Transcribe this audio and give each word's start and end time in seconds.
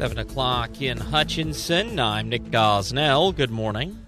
7 0.00 0.16
o'clock 0.16 0.80
in 0.80 0.96
Hutchinson. 0.96 2.00
I'm 2.00 2.30
Nick 2.30 2.44
Gosnell. 2.44 3.36
Good 3.36 3.50
morning. 3.50 4.06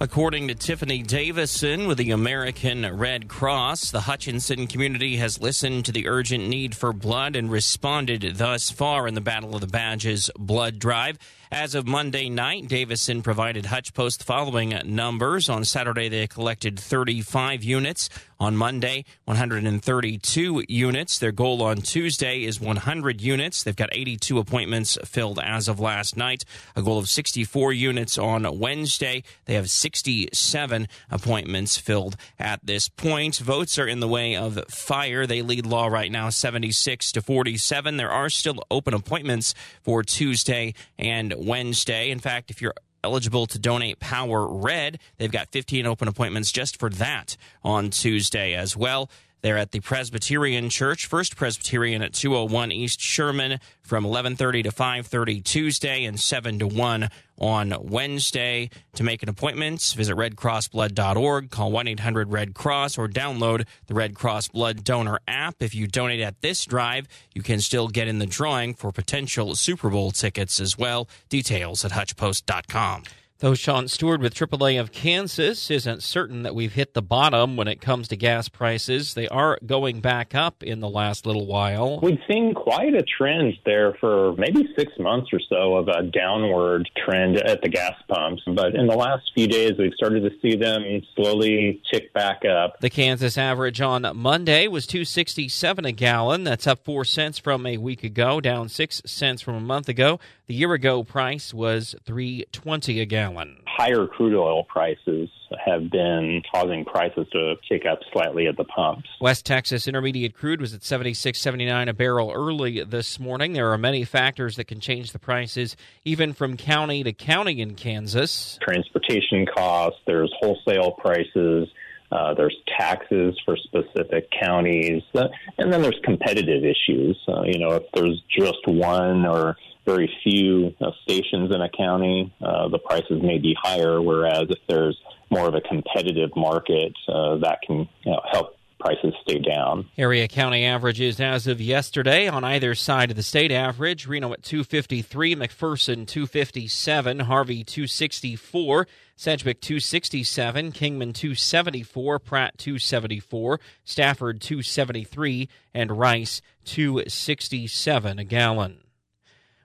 According 0.00 0.48
to 0.48 0.56
Tiffany 0.56 1.02
Davison 1.02 1.86
with 1.86 1.98
the 1.98 2.10
American 2.10 2.96
Red 2.96 3.28
Cross, 3.28 3.92
the 3.92 4.00
Hutchinson 4.00 4.66
community 4.66 5.18
has 5.18 5.40
listened 5.40 5.84
to 5.84 5.92
the 5.92 6.08
urgent 6.08 6.48
need 6.48 6.74
for 6.74 6.92
blood 6.92 7.36
and 7.36 7.48
responded 7.48 8.34
thus 8.34 8.72
far 8.72 9.06
in 9.06 9.14
the 9.14 9.20
Battle 9.20 9.54
of 9.54 9.60
the 9.60 9.68
Badges 9.68 10.30
blood 10.36 10.80
drive. 10.80 11.16
As 11.52 11.76
of 11.76 11.86
Monday 11.86 12.28
night, 12.28 12.66
Davison 12.66 13.22
provided 13.22 13.66
HutchPost 13.66 14.18
the 14.18 14.24
following 14.24 14.76
numbers. 14.86 15.48
On 15.48 15.64
Saturday, 15.64 16.08
they 16.08 16.26
collected 16.26 16.80
35 16.80 17.62
units. 17.62 18.10
On 18.40 18.56
Monday, 18.56 19.04
132 19.26 20.64
units. 20.68 21.18
Their 21.18 21.30
goal 21.30 21.62
on 21.62 21.76
Tuesday 21.76 22.42
is 22.42 22.60
100 22.60 23.20
units. 23.20 23.62
They've 23.62 23.76
got 23.76 23.90
82 23.92 24.40
appointments 24.40 24.98
filled 25.04 25.38
as 25.38 25.68
of 25.68 25.78
last 25.78 26.16
night. 26.16 26.44
A 26.74 26.82
goal 26.82 26.98
of 26.98 27.08
64 27.08 27.72
units 27.72 28.18
on 28.18 28.58
Wednesday. 28.58 29.22
They 29.44 29.54
have 29.54 29.70
67 29.84 30.88
appointments 31.10 31.76
filled 31.76 32.16
at 32.38 32.64
this 32.64 32.88
point. 32.88 33.36
Votes 33.36 33.78
are 33.78 33.86
in 33.86 34.00
the 34.00 34.08
way 34.08 34.34
of 34.34 34.58
fire. 34.70 35.26
They 35.26 35.42
lead 35.42 35.66
law 35.66 35.88
right 35.88 36.10
now 36.10 36.30
76 36.30 37.12
to 37.12 37.20
47. 37.20 37.98
There 37.98 38.10
are 38.10 38.30
still 38.30 38.64
open 38.70 38.94
appointments 38.94 39.52
for 39.82 40.02
Tuesday 40.02 40.72
and 40.98 41.34
Wednesday. 41.36 42.10
In 42.10 42.18
fact, 42.18 42.50
if 42.50 42.62
you're 42.62 42.72
eligible 43.02 43.44
to 43.44 43.58
donate 43.58 44.00
Power 44.00 44.48
Red, 44.48 45.00
they've 45.18 45.30
got 45.30 45.52
15 45.52 45.84
open 45.84 46.08
appointments 46.08 46.50
just 46.50 46.78
for 46.78 46.88
that 46.88 47.36
on 47.62 47.90
Tuesday 47.90 48.54
as 48.54 48.74
well. 48.74 49.10
They're 49.42 49.58
at 49.58 49.72
the 49.72 49.80
Presbyterian 49.80 50.70
Church, 50.70 51.04
First 51.04 51.36
Presbyterian 51.36 52.00
at 52.00 52.14
201 52.14 52.72
East 52.72 52.98
Sherman 52.98 53.60
from 53.82 54.06
11:30 54.06 54.62
to 54.62 54.72
5:30 54.72 55.42
Tuesday 55.44 56.06
and 56.06 56.18
7 56.18 56.58
to 56.60 56.66
1 56.66 57.10
on 57.38 57.74
Wednesday. 57.80 58.70
To 58.94 59.02
make 59.02 59.22
an 59.22 59.28
appointment, 59.28 59.80
visit 59.96 60.16
redcrossblood.org, 60.16 61.50
call 61.50 61.72
1-800-RED 61.72 62.54
Cross 62.54 62.98
or 62.98 63.08
download 63.08 63.66
the 63.86 63.94
Red 63.94 64.14
Cross 64.14 64.48
Blood 64.48 64.84
Donor 64.84 65.18
app. 65.26 65.56
If 65.60 65.74
you 65.74 65.86
donate 65.86 66.20
at 66.20 66.40
this 66.40 66.64
drive, 66.64 67.08
you 67.34 67.42
can 67.42 67.60
still 67.60 67.88
get 67.88 68.08
in 68.08 68.18
the 68.18 68.26
drawing 68.26 68.74
for 68.74 68.92
potential 68.92 69.54
Super 69.54 69.90
Bowl 69.90 70.10
tickets 70.10 70.60
as 70.60 70.78
well. 70.78 71.08
Details 71.28 71.84
at 71.84 71.92
hutchpost.com. 71.92 73.04
Though 73.40 73.54
Shawn 73.54 73.88
Steward 73.88 74.22
with 74.22 74.32
AAA 74.32 74.80
of 74.80 74.92
Kansas 74.92 75.68
isn't 75.68 76.04
certain 76.04 76.44
that 76.44 76.54
we've 76.54 76.74
hit 76.74 76.94
the 76.94 77.02
bottom 77.02 77.56
when 77.56 77.66
it 77.66 77.80
comes 77.80 78.06
to 78.08 78.16
gas 78.16 78.48
prices, 78.48 79.14
they 79.14 79.26
are 79.26 79.58
going 79.66 80.00
back 80.00 80.36
up 80.36 80.62
in 80.62 80.78
the 80.78 80.88
last 80.88 81.26
little 81.26 81.44
while. 81.44 81.98
We've 82.00 82.20
seen 82.30 82.54
quite 82.54 82.94
a 82.94 83.02
trend 83.02 83.54
there 83.66 83.94
for 83.94 84.34
maybe 84.38 84.68
six 84.78 84.92
months 85.00 85.30
or 85.32 85.40
so 85.48 85.74
of 85.74 85.88
a 85.88 86.04
downward 86.04 86.88
trend 87.04 87.36
at 87.38 87.60
the 87.60 87.68
gas 87.68 87.94
pumps. 88.08 88.42
But 88.46 88.76
in 88.76 88.86
the 88.86 88.94
last 88.94 89.32
few 89.34 89.48
days, 89.48 89.72
we've 89.80 89.94
started 89.94 90.20
to 90.20 90.30
see 90.40 90.54
them 90.56 90.84
slowly 91.16 91.82
tick 91.92 92.12
back 92.12 92.42
up. 92.44 92.78
The 92.80 92.88
Kansas 92.88 93.36
average 93.36 93.80
on 93.80 94.08
Monday 94.14 94.68
was 94.68 94.86
267 94.86 95.84
a 95.84 95.90
gallon. 95.90 96.44
That's 96.44 96.68
up 96.68 96.84
4 96.84 97.04
cents 97.04 97.40
from 97.40 97.66
a 97.66 97.78
week 97.78 98.04
ago, 98.04 98.40
down 98.40 98.68
6 98.68 99.02
cents 99.04 99.42
from 99.42 99.56
a 99.56 99.60
month 99.60 99.88
ago. 99.88 100.20
The 100.46 100.54
year 100.54 100.74
ago 100.74 101.02
price 101.02 101.54
was 101.54 101.94
320 102.04 103.00
a 103.00 103.06
gallon. 103.06 103.62
Higher 103.66 104.06
crude 104.06 104.38
oil 104.38 104.64
prices 104.64 105.30
have 105.64 105.90
been 105.90 106.42
causing 106.52 106.84
prices 106.84 107.26
to 107.32 107.54
kick 107.66 107.84
up 107.90 108.00
slightly 108.12 108.46
at 108.46 108.58
the 108.58 108.64
pumps. 108.64 109.08
West 109.22 109.46
Texas 109.46 109.88
Intermediate 109.88 110.34
crude 110.34 110.60
was 110.60 110.74
at 110.74 110.82
76.79 110.82 111.88
a 111.88 111.94
barrel 111.94 112.30
early 112.30 112.84
this 112.84 113.18
morning. 113.18 113.54
There 113.54 113.72
are 113.72 113.78
many 113.78 114.04
factors 114.04 114.56
that 114.56 114.66
can 114.66 114.80
change 114.80 115.12
the 115.12 115.18
prices 115.18 115.78
even 116.04 116.34
from 116.34 116.58
county 116.58 117.02
to 117.04 117.14
county 117.14 117.62
in 117.62 117.74
Kansas. 117.74 118.58
Transportation 118.60 119.46
costs, 119.46 120.00
there's 120.06 120.30
wholesale 120.40 120.92
prices, 120.92 121.70
uh, 122.12 122.34
there's 122.34 122.56
taxes 122.78 123.34
for 123.46 123.56
specific 123.56 124.28
counties, 124.42 125.02
uh, 125.14 125.24
and 125.56 125.72
then 125.72 125.80
there's 125.80 125.98
competitive 126.04 126.64
issues. 126.64 127.18
Uh, 127.26 127.42
you 127.44 127.58
know, 127.58 127.70
if 127.70 127.84
there's 127.94 128.22
just 128.28 128.66
one 128.66 129.24
or 129.24 129.56
very 129.84 130.10
few 130.22 130.74
uh, 130.80 130.90
stations 131.02 131.54
in 131.54 131.60
a 131.60 131.68
county, 131.68 132.32
uh, 132.40 132.68
the 132.68 132.78
prices 132.78 133.22
may 133.22 133.38
be 133.38 133.56
higher. 133.60 134.00
Whereas 134.00 134.46
if 134.48 134.58
there's 134.68 134.98
more 135.30 135.46
of 135.46 135.54
a 135.54 135.60
competitive 135.60 136.30
market, 136.36 136.92
uh, 137.08 137.36
that 137.38 137.58
can 137.66 137.88
you 138.04 138.12
know, 138.12 138.20
help 138.30 138.56
prices 138.84 139.14
stay 139.22 139.38
down. 139.38 139.88
Area 139.96 140.28
county 140.28 140.64
averages 140.64 141.18
as 141.18 141.46
of 141.46 141.60
yesterday 141.60 142.28
on 142.28 142.44
either 142.44 142.74
side 142.74 143.10
of 143.10 143.16
the 143.16 143.22
state 143.22 143.50
average. 143.50 144.06
Reno 144.06 144.32
at 144.32 144.42
253, 144.42 145.34
McPherson 145.34 146.06
257, 146.06 147.20
Harvey 147.20 147.64
264, 147.64 148.86
Sedgwick 149.16 149.60
267, 149.62 150.72
Kingman 150.72 151.14
274, 151.14 152.18
Pratt 152.18 152.58
274, 152.58 153.58
Stafford 153.84 154.40
273, 154.42 155.48
and 155.72 155.98
Rice 155.98 156.42
267 156.64 158.18
a 158.18 158.24
gallon. 158.24 158.83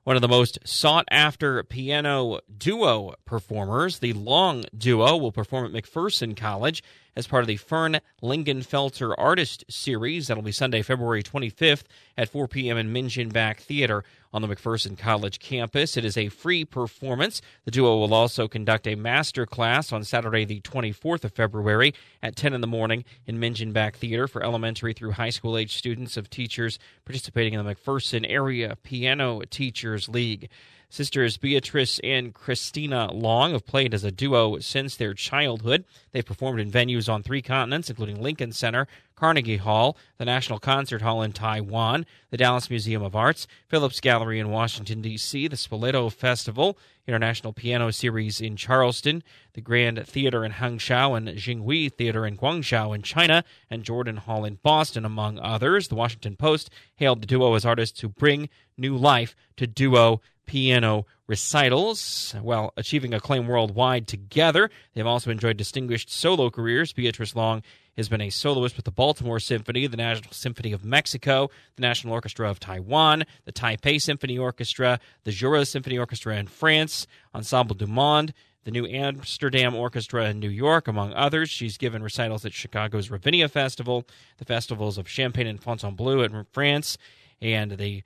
One 0.10 0.16
of 0.16 0.24
the 0.24 0.28
most 0.28 0.58
sought 0.64 1.06
after 1.12 1.64
piano 1.64 2.40
duo 2.58 3.14
performers, 3.26 4.00
the 4.00 4.14
Long 4.14 4.64
Duo, 4.76 5.16
will 5.16 5.32
perform 5.32 5.68
at 5.68 5.84
McPherson 5.84 6.36
College 6.36 6.82
as 7.16 7.28
part 7.28 7.44
of 7.44 7.48
the 7.48 7.58
Fern 7.58 8.00
Lingenfelter 8.22 9.14
Artist 9.18 9.64
Series. 9.70 10.28
That'll 10.28 10.44
be 10.44 10.52
Sunday, 10.52 10.82
February 10.82 11.24
25th 11.24 11.84
at 12.18 12.30
4 12.30 12.48
p.m. 12.48 12.78
in 12.78 12.94
Mingenbach 12.94 13.58
Theater 13.58 14.04
on 14.32 14.42
the 14.42 14.48
McPherson 14.48 14.98
College 14.98 15.40
campus. 15.40 15.98
It 15.98 16.06
is 16.06 16.18
a 16.18 16.30
free 16.30 16.64
performance. 16.66 17.42
The 17.66 17.72
duo 17.72 17.98
will 17.98 18.14
also 18.14 18.48
conduct 18.48 18.88
a 18.88 18.96
master 18.96 19.46
class 19.46 19.92
on 19.92 20.04
Saturday, 20.04 20.46
the 20.46 20.62
24th 20.62 21.24
of 21.24 21.34
February 21.34 21.94
at 22.22 22.36
10 22.36 22.54
in 22.54 22.62
the 22.62 22.68
morning 22.68 23.06
in 23.26 23.40
Mingenbach 23.40 23.96
Theater 23.96 24.28
for 24.28 24.44
elementary 24.44 24.94
through 24.94 25.12
high 25.12 25.32
school 25.32 25.58
age 25.58 25.76
students 25.76 26.18
of 26.18 26.30
teachers 26.30 26.78
participating 27.06 27.54
in 27.54 27.66
the 27.66 27.76
McPherson 27.76 28.26
Area 28.30 28.76
Piano 28.84 29.42
Teachers 29.50 30.08
League. 30.08 30.50
Sisters 30.92 31.38
Beatrice 31.38 32.00
and 32.04 32.34
Christina 32.34 33.12
Long 33.14 33.52
have 33.52 33.66
played 33.66 33.94
as 33.94 34.04
a 34.04 34.12
duo 34.12 34.58
since 34.58 34.96
their 34.96 35.14
childhood. 35.14 35.86
They've 36.12 36.26
performed 36.26 36.60
in 36.60 36.72
venues 36.72 37.08
on 37.08 37.22
three 37.22 37.44
continents, 37.44 37.92
including 37.92 38.22
Lincoln 38.22 38.52
Center, 38.52 38.88
Carnegie 39.20 39.58
Hall, 39.58 39.98
the 40.18 40.24
National 40.24 40.60
Concert 40.60 41.02
Hall 41.02 41.22
in 41.22 41.34
Taiwan, 41.34 42.06
the 42.30 42.38
Dallas 42.38 42.70
Museum 42.70 43.04
of 43.04 43.18
Arts, 43.18 43.48
Phillips 43.68 44.00
Gallery 44.00 44.40
in 44.40 44.50
Washington, 44.50 45.02
D.C., 45.02 45.50
the 45.50 45.58
Spoleto 45.58 46.10
Festival, 46.10 46.78
International 47.06 47.52
Piano 47.52 47.92
Series 47.92 48.40
in 48.40 48.56
Charleston, 48.56 49.22
the 49.56 49.62
Grand 49.62 50.08
Theater 50.08 50.46
in 50.46 50.54
Hangzhou, 50.54 51.18
and 51.18 51.28
Jinghui 51.28 51.92
Theater 51.92 52.26
in 52.26 52.38
Guangzhou 52.38 52.96
in 52.96 53.02
China, 53.02 53.44
and 53.70 53.84
Jordan 53.84 54.18
Hall 54.18 54.46
in 54.46 54.56
Boston, 54.64 55.04
among 55.04 55.38
others. 55.40 55.90
The 55.90 55.96
Washington 55.96 56.38
Post 56.38 56.70
hailed 56.96 57.22
the 57.22 57.28
duo 57.28 57.56
as 57.56 57.66
artists 57.66 58.00
who 58.00 58.08
bring 58.08 58.48
new 58.78 58.96
life 58.96 59.36
to 59.58 59.68
duo 59.68 60.22
piano 60.46 61.06
recitals 61.30 62.34
while 62.42 62.74
achieving 62.76 63.14
acclaim 63.14 63.48
worldwide 63.48 64.08
together. 64.08 64.70
They've 64.94 65.06
also 65.06 65.30
enjoyed 65.30 65.58
distinguished 65.58 66.12
solo 66.12 66.50
careers. 66.50 66.92
Beatrice 66.92 67.36
Long 67.36 67.62
has 67.96 68.10
been 68.10 68.20
a 68.20 68.32
soloist 68.32 68.76
with 68.76 68.86
the 68.86 68.92
Baltimore 68.92 69.40
Symphony, 69.40 69.86
the 69.86 69.96
National 69.96 70.34
Symphony 70.34 70.72
of 70.72 70.84
Mexico, 70.84 71.52
the 71.76 71.82
National 71.82 72.14
Orchestra 72.14 72.50
of 72.50 72.60
Taiwan, 72.60 73.26
the 73.46 73.54
Taipei 73.54 74.02
Symphony 74.02 74.40
Orchestra, 74.40 75.00
the 75.24 75.32
Jura 75.32 75.66
Symphony 75.66 76.00
Orchestra 76.00 76.36
in 76.36 76.48
France, 76.48 77.06
Ensemble 77.36 77.76
du 77.76 77.86
Monde, 77.86 78.34
the 78.64 78.72
New 78.72 78.88
Amsterdam 78.88 79.76
Orchestra 79.76 80.30
in 80.30 80.40
New 80.40 80.50
York, 80.50 80.88
among 80.88 81.14
others. 81.14 81.50
She's 81.50 81.78
given 81.78 82.02
recitals 82.02 82.44
at 82.44 82.54
Chicago's 82.54 83.12
Ravinia 83.12 83.48
Festival, 83.48 84.06
the 84.38 84.46
festivals 84.46 84.98
of 84.98 85.08
Champagne 85.08 85.48
and 85.48 85.62
Fontainebleau 85.62 86.22
in 86.22 86.46
France, 86.52 86.98
and 87.40 87.72
the 87.74 88.04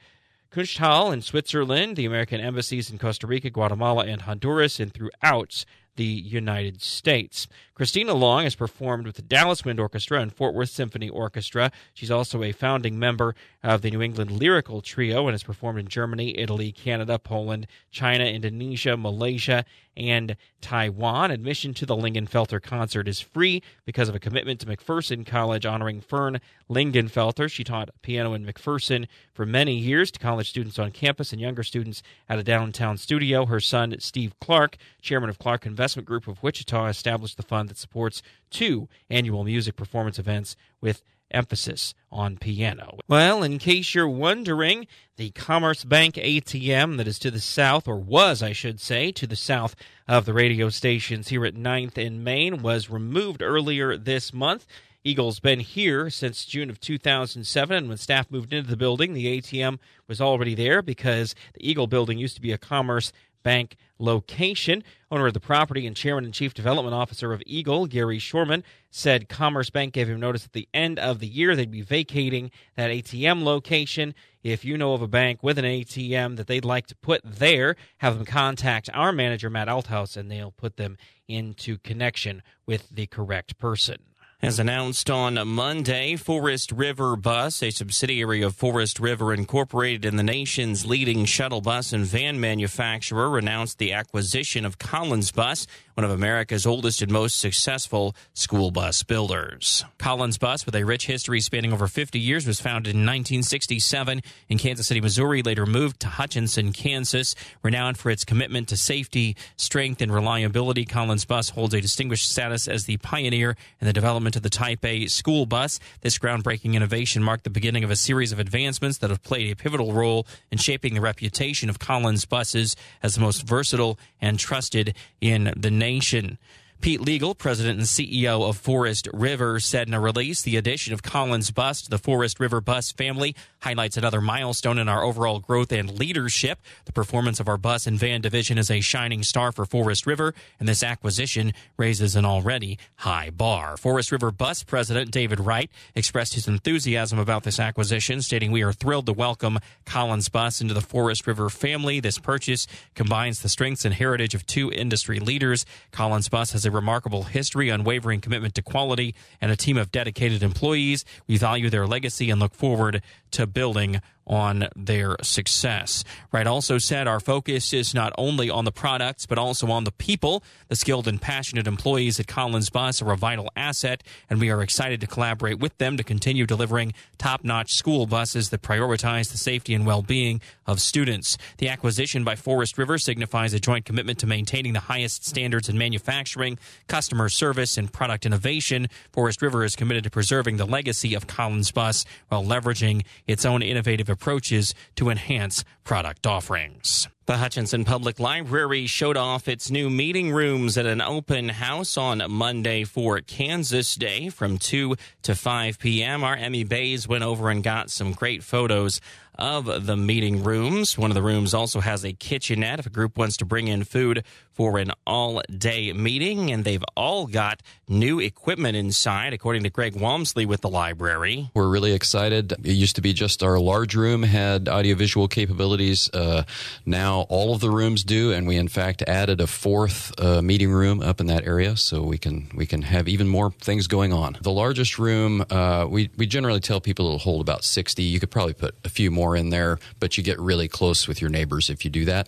Kunsthalle 0.54 1.12
in 1.12 1.24
Switzerland, 1.24 1.96
the 1.96 2.06
American 2.06 2.40
embassies 2.40 2.92
in 2.92 3.00
Costa 3.00 3.26
Rica, 3.26 3.50
Guatemala, 3.50 4.06
and 4.06 4.22
Honduras, 4.22 4.80
and 4.80 4.94
throughout 4.94 5.66
the 5.96 6.04
United 6.04 6.82
States. 6.82 7.48
Christina 7.76 8.14
Long 8.14 8.44
has 8.44 8.56
performed 8.56 9.08
with 9.08 9.16
the 9.16 9.24
Dallas 9.24 9.66
Wind 9.66 9.80
Orchestra 9.80 10.22
and 10.22 10.32
Fort 10.32 10.54
Worth 10.54 10.70
Symphony 10.70 11.10
Orchestra. 11.10 11.72
She's 11.94 12.12
also 12.12 12.44
a 12.44 12.52
founding 12.52 13.00
member 13.00 13.36
of 13.64 13.82
the 13.82 13.90
New 13.90 14.02
England 14.02 14.32
Lyrical 14.32 14.82
Trio 14.82 15.28
and 15.28 15.34
has 15.34 15.44
performed 15.44 15.80
in 15.80 15.88
Germany, 15.88 16.38
Italy, 16.38 16.72
Canada, 16.72 17.18
Poland, 17.18 17.66
China, 17.90 18.26
Indonesia, 18.26 18.96
Malaysia, 18.96 19.66
and 19.98 20.36
Taiwan. 20.62 21.32
Admission 21.32 21.74
to 21.76 21.86
the 21.86 21.96
Lingenfelter 21.96 22.62
concert 22.62 23.08
is 23.08 23.20
free 23.20 23.62
because 23.86 24.10
of 24.10 24.16
a 24.16 24.20
commitment 24.20 24.60
to 24.60 24.66
McPherson 24.66 25.26
College 25.26 25.66
honoring 25.66 26.02
Fern 26.02 26.40
Lingenfelter. 26.70 27.50
She 27.50 27.64
taught 27.64 27.90
piano 28.02 28.34
in 28.34 28.46
McPherson 28.46 29.08
for 29.34 29.46
many 29.46 29.76
years 29.76 30.12
to 30.12 30.20
college 30.20 30.50
students 30.50 30.80
on 30.80 30.92
campus 30.92 31.32
and 31.32 31.42
younger 31.42 31.64
students 31.64 32.04
at 32.30 32.40
a 32.40 32.44
downtown 32.44 32.98
studio. 32.98 33.46
Her 33.46 33.60
son, 33.60 33.96
Steve 34.00 34.34
Clark, 34.40 34.78
chairman 35.02 35.30
of 35.30 35.40
Clark 35.40 35.66
Investment 35.84 36.08
Group 36.08 36.30
of 36.30 36.42
Wichita, 36.42 36.88
established 36.88 37.36
the 37.36 37.44
fund 37.44 37.68
that 37.68 37.78
supports 37.78 38.22
two 38.50 38.88
annual 39.10 39.44
music 39.44 39.76
performance 39.76 40.18
events 40.18 40.56
with 40.80 41.04
emphasis 41.30 41.94
on 42.10 42.38
piano. 42.38 43.00
Well, 43.10 43.44
in 43.44 43.60
case 43.60 43.94
you're 43.94 44.08
wondering, 44.08 44.88
the 45.18 45.32
Commerce 45.32 45.84
Bank 45.84 46.16
ATM 46.16 46.96
that 46.96 47.08
is 47.08 47.20
to 47.20 47.30
the 47.30 47.42
south, 47.42 47.86
or 47.86 47.98
was, 47.98 48.42
I 48.42 48.54
should 48.54 48.80
say, 48.80 49.12
to 49.12 49.28
the 49.28 49.36
south 49.36 49.76
of 50.08 50.24
the 50.24 50.32
radio 50.32 50.70
stations 50.70 51.28
here 51.28 51.44
at 51.46 51.56
9th 51.56 51.98
in 51.98 52.24
Main, 52.24 52.62
was 52.62 52.90
removed 52.90 53.42
earlier 53.42 53.98
this 53.98 54.32
month. 54.32 54.66
Eagle's 55.04 55.42
been 55.42 55.60
here 55.60 56.10
since 56.10 56.46
June 56.46 56.70
of 56.70 56.80
2007, 56.80 57.76
and 57.76 57.90
when 57.90 57.98
staff 57.98 58.32
moved 58.32 58.54
into 58.54 58.70
the 58.70 58.78
building, 58.78 59.12
the 59.12 59.38
ATM 59.38 59.80
was 60.08 60.22
already 60.22 60.56
there 60.56 60.82
because 60.82 61.36
the 61.56 61.70
Eagle 61.70 61.88
building 61.88 62.18
used 62.18 62.36
to 62.36 62.42
be 62.42 62.54
a 62.54 62.58
Commerce 62.58 63.12
Bank 63.44 63.76
location. 64.00 64.84
Owner 65.12 65.28
of 65.28 65.34
the 65.34 65.40
property 65.40 65.86
and 65.86 65.96
chairman 65.96 66.26
and 66.26 66.34
chief 66.34 66.54
development 66.54 66.96
officer 66.96 67.34
of 67.34 67.44
Eagle, 67.46 67.86
Gary 67.86 68.20
Shorman, 68.20 68.64
said 68.90 69.30
Commerce 69.30 69.70
Bank 69.70 69.94
gave 69.94 70.10
him 70.10 70.20
notice 70.20 70.46
at 70.46 70.54
the 70.54 70.68
end 70.74 70.98
of 70.98 71.20
the 71.20 71.28
year 71.28 71.56
they'd 71.56 71.70
be 71.70 71.82
vacating 71.82 72.52
that 72.76 72.90
ATM 72.90 73.44
location. 73.44 74.16
If 74.42 74.66
you 74.66 74.78
know 74.78 74.94
of 74.94 75.02
a 75.02 75.08
bank 75.08 75.44
with 75.44 75.58
an 75.58 75.66
ATM 75.66 76.38
that 76.38 76.48
they'd 76.48 76.66
like 76.66 76.88
to 76.88 76.96
put 76.96 77.22
there, 77.24 77.76
have 77.98 78.16
them 78.16 78.26
contact 78.26 78.90
our 78.94 79.12
manager, 79.12 79.50
Matt 79.50 79.68
Althouse, 79.68 80.18
and 80.18 80.30
they'll 80.32 80.52
put 80.52 80.78
them 80.78 80.98
into 81.28 81.78
connection 81.78 82.42
with 82.66 82.90
the 82.90 83.08
correct 83.08 83.58
person. 83.58 83.98
As 84.44 84.60
announced 84.60 85.10
on 85.10 85.36
Monday, 85.48 86.18
Forest 86.18 86.74
River 86.74 87.16
Bus, 87.16 87.64
a 87.64 87.70
subsidiary 87.70 88.42
of 88.42 88.58
Forest 88.58 89.00
River 89.00 89.34
Incorporated 89.34 90.04
and 90.04 90.20
the 90.20 90.24
nation's 90.24 90.86
leading 90.86 91.24
shuttle 91.24 91.62
bus 91.62 91.94
and 91.94 92.06
van 92.06 92.42
manufacturer, 92.42 93.38
announced 93.38 93.78
the 93.78 93.94
acquisition 93.94 94.66
of 94.66 94.78
Collins 94.78 95.32
Bus, 95.32 95.66
one 95.94 96.04
of 96.04 96.12
America's 96.12 96.66
oldest 96.66 97.02
and 97.02 97.10
most 97.10 97.40
successful 97.40 98.18
school 98.34 98.70
bus 98.70 99.02
builders. 99.04 99.86
Collins 99.98 100.38
Bus, 100.38 100.66
with 100.66 100.76
a 100.76 100.84
rich 100.84 101.06
history 101.06 101.40
spanning 101.40 101.72
over 101.72 101.88
50 101.88 102.20
years, 102.20 102.46
was 102.46 102.60
founded 102.60 102.96
in 102.96 103.06
1967 103.06 104.22
in 104.50 104.58
Kansas 104.58 104.88
City, 104.88 105.00
Missouri, 105.00 105.42
later 105.42 105.66
moved 105.66 106.02
to 106.02 106.08
Hutchinson, 106.10 106.74
Kansas. 106.74 107.34
Renowned 107.62 107.98
for 107.98 108.10
its 108.10 108.26
commitment 108.26 108.68
to 108.68 108.76
safety, 108.76 109.38
strength, 109.56 110.02
and 110.02 110.14
reliability, 110.14 110.84
Collins 110.84 111.24
Bus 111.24 111.52
holds 111.52 111.74
a 111.74 111.80
distinguished 111.80 112.30
status 112.30 112.68
as 112.68 112.84
the 112.84 112.98
pioneer 112.98 113.56
in 113.80 113.88
the 113.88 113.94
development 113.94 114.33
of 114.36 114.44
the 114.44 114.50
Type 114.50 114.84
A 114.86 115.08
school 115.08 115.46
bus. 115.46 115.80
This 116.02 116.18
groundbreaking 116.18 116.74
innovation 116.74 117.24
marked 117.24 117.44
the 117.44 117.50
beginning 117.50 117.84
of 117.84 117.92
a 117.92 117.96
series 117.96 118.32
of 118.32 118.40
advancements 118.40 118.98
that 119.00 119.10
have 119.10 119.24
played 119.24 119.52
a 119.52 119.56
pivotal 119.56 119.94
role 119.94 120.28
in 120.52 120.58
shaping 120.58 120.94
the 120.94 121.02
reputation 121.02 121.70
of 121.70 121.80
Collins 121.80 122.26
buses 122.26 122.76
as 123.02 123.16
the 123.16 123.22
most 123.22 123.48
versatile 123.48 123.98
and 124.22 124.40
trusted 124.40 124.96
in 125.22 125.54
the 125.56 125.72
nation. 125.72 126.38
Pete 126.84 127.00
Liegl, 127.00 127.38
president 127.38 127.80
and 127.80 127.88
CEO 127.88 128.46
of 128.46 128.58
Forest 128.58 129.08
River, 129.14 129.58
said 129.62 129.88
in 129.88 129.94
a 129.94 130.02
release 130.02 130.42
the 130.42 130.58
addition 130.58 130.94
of 130.94 131.02
Collins 131.02 131.50
Bus 131.50 131.84
to 131.84 131.90
the 131.90 131.98
Forest 131.98 132.42
River 132.42 132.60
Bus 132.60 132.92
family 132.92 133.38
highlights 133.62 133.96
another 133.96 134.20
milestone 134.20 134.78
in 134.78 134.90
our 134.90 135.02
overall 135.02 135.40
growth 135.40 135.72
and 135.72 135.98
leadership. 135.98 136.60
The 136.84 136.92
performance 136.92 137.40
of 137.40 137.48
our 137.48 137.56
bus 137.56 137.88
and 137.88 137.98
van 137.98 138.20
division 138.20 138.58
is 138.58 138.70
a 138.70 138.82
shining 138.82 139.24
star 139.24 139.54
for 139.54 139.66
Forest 139.66 140.06
River, 140.06 140.34
and 140.60 140.68
this 140.68 140.84
acquisition 140.84 141.54
raises 141.78 142.18
an 142.18 142.26
already 142.26 142.78
high 142.98 143.30
bar. 143.30 143.78
Forest 143.78 144.12
River 144.12 144.32
Bus 144.32 144.64
president 144.64 145.10
David 145.10 145.40
Wright 145.40 145.72
expressed 145.96 146.34
his 146.34 146.50
enthusiasm 146.50 147.18
about 147.18 147.44
this 147.44 147.62
acquisition, 147.62 148.22
stating, 148.22 148.52
We 148.52 148.62
are 148.62 148.74
thrilled 148.74 149.06
to 149.06 149.14
welcome 149.14 149.60
Collins 149.86 150.28
Bus 150.28 150.60
into 150.60 150.74
the 150.74 150.82
Forest 150.82 151.28
River 151.28 151.50
family. 151.50 152.02
This 152.02 152.20
purchase 152.20 152.68
combines 152.94 153.42
the 153.42 153.48
strengths 153.48 153.86
and 153.86 153.94
heritage 153.94 154.36
of 154.36 154.46
two 154.46 154.70
industry 154.70 155.22
leaders. 155.22 155.66
Collins 155.94 156.28
Bus 156.28 156.52
has 156.52 156.66
a 156.66 156.73
remarkable 156.74 157.24
history, 157.24 157.70
unwavering 157.70 158.22
commitment 158.22 158.56
to 158.56 158.62
quality, 158.62 159.16
and 159.40 159.52
a 159.52 159.56
team 159.56 159.78
of 159.78 159.92
dedicated 159.92 160.44
employees. 160.44 161.06
We 161.28 161.38
value 161.38 161.70
their 161.70 161.88
legacy 161.88 162.30
and 162.30 162.40
look 162.40 162.54
forward 162.54 163.02
to 163.32 163.48
building 163.48 164.02
on 164.26 164.68
their 164.76 165.16
success. 165.22 166.04
Wright 166.32 166.48
also 166.48 166.78
said 166.78 167.08
our 167.08 167.20
focus 167.20 167.74
is 167.74 167.94
not 167.94 168.14
only 168.18 168.50
on 168.50 168.66
the 168.66 168.72
products, 168.72 169.26
but 169.26 169.38
also 169.38 169.68
on 169.68 169.84
the 169.84 169.92
people. 169.92 170.44
The 170.70 170.76
skilled 170.76 171.08
and 171.08 171.22
passionate 171.22 171.68
employees 171.68 172.20
at 172.20 172.28
Collins 172.28 172.70
Bus 172.70 173.02
are 173.02 173.12
a 173.12 173.18
vital 173.18 173.50
asset, 173.56 174.04
and 174.30 174.40
we 174.40 174.50
are 174.50 174.62
excited 174.62 175.02
to 175.02 175.08
collaborate 175.08 175.60
with 175.60 175.78
them 175.78 175.98
to 175.98 176.04
continue 176.04 176.46
delivering 176.46 176.94
top 177.18 177.44
notch 177.44 177.74
school 177.74 178.06
buses 178.06 178.50
that 178.50 178.62
prioritize 178.62 179.32
the 179.32 179.38
safety 179.38 179.74
and 179.74 179.86
well 179.86 180.02
being 180.02 180.42
of 180.66 180.80
students. 180.80 181.38
The 181.58 181.70
acquisition 181.70 182.24
by 182.24 182.36
Forest 182.36 182.78
River 182.78 182.98
signifies 182.98 183.54
a 183.54 183.60
joint 183.60 183.86
commitment 183.86 184.20
to 184.20 184.28
maintaining 184.28 184.74
the 184.74 184.80
highest 184.80 185.26
standards 185.26 185.70
in 185.70 185.78
manufacturing, 185.78 186.58
customer 186.88 187.30
service, 187.30 187.78
and 187.78 187.92
product 187.92 188.26
innovation. 188.26 188.88
Forest 189.12 189.42
River 189.42 189.64
is 189.64 189.76
committed 189.76 190.04
to 190.06 190.10
preserving 190.10 190.58
the 190.58 190.66
legacy 190.66 191.14
of 191.14 191.28
Collins 191.28 191.72
Bus 191.72 192.06
while 192.30 192.44
leveraging 192.44 193.04
its 193.28 193.46
own 193.46 193.62
innovative 193.62 194.10
approaches 194.14 194.74
to 194.96 195.10
enhance 195.10 195.66
product 195.84 196.26
offerings. 196.26 197.10
The 197.26 197.38
Hutchinson 197.38 197.86
Public 197.86 198.20
Library 198.20 198.86
showed 198.86 199.16
off 199.16 199.48
its 199.48 199.72
new 199.72 199.90
meeting 199.90 200.34
rooms 200.34 200.78
at 200.78 200.86
an 200.86 201.00
open 201.00 201.48
house 201.48 201.96
on 201.96 202.22
Monday 202.30 202.84
for 202.84 203.22
Kansas 203.22 203.96
Day 203.96 204.28
from 204.28 204.58
2 204.58 204.98
to 205.22 205.34
5 205.34 205.80
p.m. 205.80 206.26
Our 206.26 206.36
Emmy 206.36 206.66
Bays 206.66 207.08
went 207.08 207.24
over 207.24 207.50
and 207.50 207.64
got 207.64 207.90
some 207.90 208.12
great 208.12 208.44
photos 208.44 209.00
of 209.38 209.86
the 209.88 209.98
meeting 209.98 210.44
rooms. 210.44 210.98
One 210.98 211.10
of 211.10 211.16
the 211.16 211.22
rooms 211.22 211.54
also 211.54 211.80
has 211.80 212.04
a 212.04 212.14
kitchenette 212.14 212.80
if 212.80 212.86
a 212.86 212.90
group 212.90 213.18
wants 213.18 213.38
to 213.38 213.46
bring 213.46 213.68
in 213.68 213.84
food 213.84 214.24
for 214.52 214.78
an 214.78 214.92
all 215.08 215.42
day 215.50 215.92
meeting. 215.94 216.52
And 216.52 216.64
they've 216.64 216.84
all 216.96 217.26
got 217.26 217.62
new 217.88 218.20
equipment 218.20 218.78
inside, 218.78 219.34
according 219.34 219.64
to 219.64 219.70
Greg 219.70 219.94
Wamsley 219.94 220.46
with 220.46 220.62
the 220.62 220.70
library. 220.70 221.50
We're 221.56 221.68
really 221.68 221.94
excited. 221.94 222.52
It 222.52 222.74
used 222.74 222.96
to 222.98 223.02
be 223.02 223.14
just 223.14 223.42
our 223.42 223.60
large 223.60 223.96
room 223.96 224.24
had 224.24 224.70
audiovisual 224.70 225.28
capabilities. 225.28 226.10
Uh, 226.14 226.44
now 226.86 227.13
all 227.22 227.54
of 227.54 227.62
the 227.62 227.70
rooms 227.70 228.04
do, 228.04 228.32
and 228.32 228.48
we 228.48 228.58
in 228.58 228.68
fact 228.68 229.02
added 229.04 229.42
a 229.42 229.48
fourth 229.48 230.14
uh, 230.20 230.42
meeting 230.42 230.72
room 230.72 231.02
up 231.02 231.20
in 231.20 231.28
that 231.28 231.46
area, 231.46 231.78
so 231.78 232.02
we 232.02 232.18
can 232.18 232.50
we 232.56 232.66
can 232.66 232.82
have 232.82 233.08
even 233.08 233.28
more 233.28 233.52
things 233.52 233.88
going 233.88 234.14
on. 234.14 234.38
The 234.42 234.52
largest 234.52 235.00
room, 235.00 235.46
uh, 235.50 235.88
we 235.90 236.10
we 236.18 236.26
generally 236.26 236.60
tell 236.60 236.82
people 236.82 237.06
it'll 237.06 237.20
hold 237.20 237.42
about 237.42 237.64
sixty. 237.64 238.04
You 238.04 238.20
could 238.20 238.32
probably 238.32 238.54
put 238.54 238.76
a 238.84 238.90
few 238.90 239.12
more 239.12 239.36
in 239.36 239.50
there, 239.50 239.80
but 240.00 240.18
you 240.18 240.24
get 240.24 240.40
really 240.40 240.68
close 240.68 241.08
with 241.08 241.22
your 241.22 241.30
neighbors 241.30 241.70
if 241.70 241.86
you 241.86 241.92
do 241.92 242.06
that. 242.06 242.28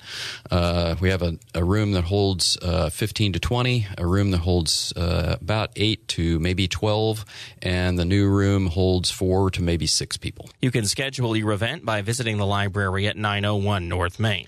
Uh, 0.50 0.96
we 1.00 1.10
have 1.10 1.22
a, 1.22 1.38
a 1.54 1.64
room 1.64 1.92
that 1.94 2.06
holds 2.06 2.58
uh, 2.62 2.90
15 2.90 3.34
to 3.34 3.40
20, 3.40 3.88
a 3.98 4.06
room 4.06 4.32
that 4.32 4.40
holds 4.40 4.94
uh, 4.96 5.38
about 5.42 5.72
8 5.76 6.08
to 6.10 6.40
maybe 6.40 6.68
12, 6.68 7.26
and 7.62 7.98
the 7.98 8.06
new 8.06 8.30
room 8.30 8.68
holds 8.68 9.12
4 9.12 9.52
to 9.52 9.62
maybe 9.62 9.88
6 9.88 10.18
people. 10.18 10.50
You 10.62 10.72
can 10.72 10.86
schedule 10.86 11.36
your 11.36 11.52
event 11.52 11.86
by 11.86 12.02
visiting 12.02 12.38
the 12.38 12.46
library 12.46 13.08
at 13.08 13.18
901 13.18 13.88
North 13.88 14.20
Main. 14.20 14.48